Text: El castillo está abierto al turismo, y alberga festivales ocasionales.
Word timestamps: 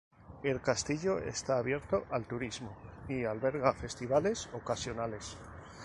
El 0.41 0.61
castillo 0.61 1.19
está 1.19 1.59
abierto 1.59 2.05
al 2.09 2.25
turismo, 2.25 2.75
y 3.07 3.23
alberga 3.23 3.71
festivales 3.75 4.49
ocasionales. 4.53 5.37